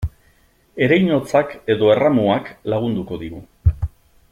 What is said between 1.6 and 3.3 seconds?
edo erramuak lagunduko